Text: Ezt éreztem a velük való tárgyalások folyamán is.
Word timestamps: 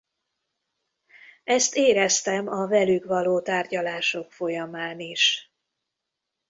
Ezt 1.43 1.75
éreztem 1.75 2.47
a 2.47 2.67
velük 2.67 3.05
való 3.05 3.41
tárgyalások 3.41 4.31
folyamán 4.31 4.99
is. 4.99 5.53